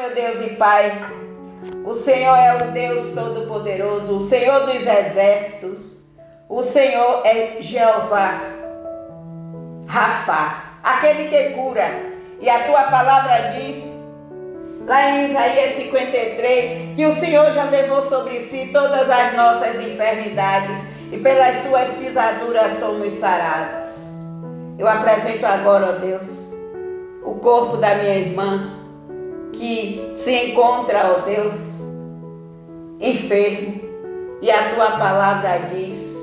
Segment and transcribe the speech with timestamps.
[0.00, 0.92] meu Deus e Pai.
[1.84, 6.00] O Senhor é o Deus Todo-Poderoso, o Senhor dos Exércitos.
[6.48, 8.40] O Senhor é Jeová,
[9.86, 11.84] Rafa, aquele que cura.
[12.40, 13.84] E a tua palavra diz,
[14.86, 20.78] lá em Isaías 53, que o Senhor já levou sobre si todas as nossas enfermidades
[21.12, 24.08] e pelas suas pisaduras somos sarados.
[24.78, 26.54] Eu apresento agora, ó Deus,
[27.22, 28.79] o corpo da minha irmã
[29.52, 31.56] que se encontra, ó Deus,
[33.00, 33.80] enfermo.
[34.42, 36.18] E a tua palavra diz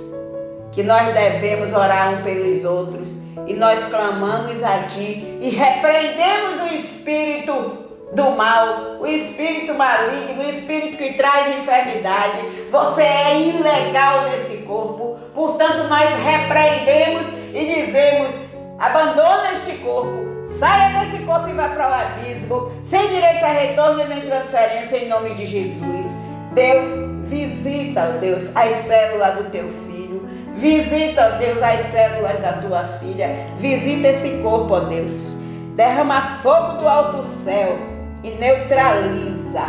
[0.72, 3.10] que nós devemos orar um pelos outros
[3.48, 10.50] e nós clamamos a ti e repreendemos o espírito do mal, o espírito maligno, o
[10.50, 12.40] espírito que traz enfermidade.
[12.72, 18.34] Você é ilegal nesse corpo, portanto, nós repreendemos e dizemos:
[18.80, 20.97] abandona este corpo, saia
[21.27, 25.45] corpo e vá para o abismo, sem direito a retorno nem transferência, em nome de
[25.45, 26.05] Jesus.
[26.53, 26.88] Deus,
[27.26, 30.28] visita, Deus, as células do teu filho.
[30.56, 33.30] Visita, Deus, as células da tua filha.
[33.59, 35.36] Visita esse corpo, ó Deus.
[35.75, 37.78] Derrama fogo do alto céu
[38.23, 39.66] e neutraliza,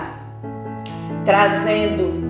[1.27, 2.29] trazendo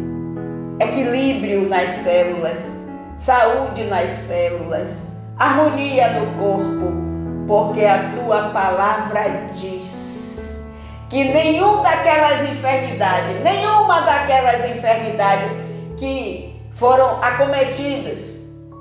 [0.80, 2.72] equilíbrio nas células,
[3.16, 7.07] saúde nas células, harmonia no corpo,
[7.48, 10.62] porque a tua palavra diz
[11.08, 15.52] que nenhum daquelas enfermidades, nenhuma daquelas enfermidades
[15.96, 18.36] que foram acometidas,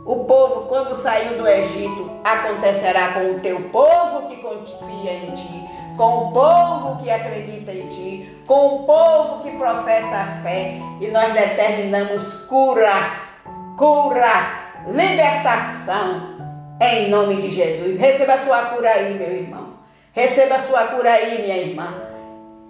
[0.05, 5.67] o povo quando saiu do Egito acontecerá com o teu povo que confia em ti
[5.97, 11.07] com o povo que acredita em ti, com o povo que professa a fé, e
[11.07, 12.93] nós determinamos cura,
[13.75, 16.36] cura, libertação,
[16.81, 17.97] em nome de Jesus.
[17.97, 19.73] Receba a sua cura aí, meu irmão.
[20.13, 21.93] Receba a sua cura aí, minha irmã.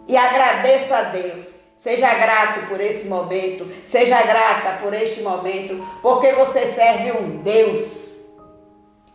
[0.08, 1.58] E agradeça a Deus.
[1.76, 8.26] Seja grato por esse momento, seja grata por este momento, porque você serve um Deus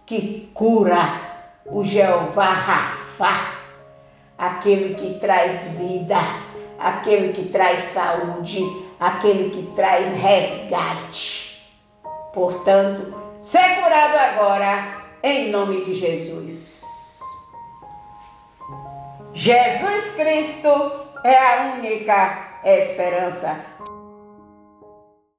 [0.07, 1.01] que cura,
[1.67, 3.63] o Jeová Rafa
[4.43, 6.17] aquele que traz vida,
[6.77, 8.61] aquele que traz saúde,
[8.99, 11.71] aquele que traz resgate.
[12.35, 16.81] Portanto, ser curado agora, em nome de Jesus.
[19.35, 20.93] Jesus Cristo
[21.25, 23.61] é a única esperança